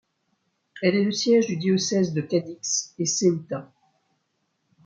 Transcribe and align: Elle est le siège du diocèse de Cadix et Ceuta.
Elle 0.81 0.95
est 0.95 1.03
le 1.03 1.11
siège 1.11 1.45
du 1.45 1.57
diocèse 1.57 2.11
de 2.11 2.21
Cadix 2.21 2.95
et 2.97 3.05
Ceuta. 3.05 3.71